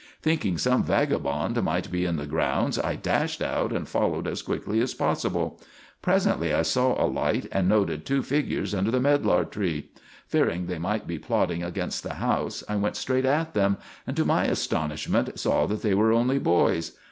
Thinking 0.23 0.57
some 0.57 0.81
vagabond 0.83 1.61
might 1.61 1.91
be 1.91 2.05
in 2.05 2.15
the 2.15 2.25
grounds, 2.25 2.79
I 2.79 2.95
dashed 2.95 3.39
out 3.39 3.71
and 3.71 3.87
followed 3.87 4.27
as 4.27 4.41
quickly 4.41 4.79
as 4.81 4.95
possible. 4.95 5.61
Presently 6.01 6.51
I 6.55 6.63
saw 6.63 6.99
a 6.99 7.05
light, 7.05 7.45
and 7.51 7.69
noted 7.69 8.03
two 8.03 8.23
figures 8.23 8.73
under 8.73 8.89
the 8.89 8.99
medlar 8.99 9.45
tree. 9.45 9.91
Fearing 10.25 10.65
they 10.65 10.79
might 10.79 11.05
be 11.05 11.19
plotting 11.19 11.61
against 11.61 12.01
the 12.01 12.15
house, 12.15 12.63
I 12.67 12.77
went 12.77 12.95
straight 12.95 13.25
at 13.25 13.53
them, 13.53 13.77
and, 14.07 14.17
to 14.17 14.25
my 14.25 14.45
astonishment, 14.45 15.39
saw 15.39 15.67
that 15.67 15.83
they 15.83 15.93
were 15.93 16.11
only 16.11 16.39
boys. 16.39 16.97